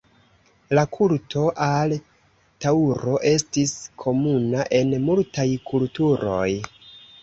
[0.79, 1.93] La kulto al
[2.67, 3.77] taŭro estis
[4.07, 6.49] komuna en multaj kulturoj.